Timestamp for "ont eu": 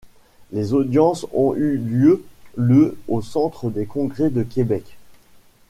1.31-1.77